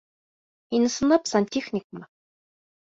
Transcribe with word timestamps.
Һин 0.71 0.89
ысынлап 0.89 1.31
сантехникмы? 1.33 2.05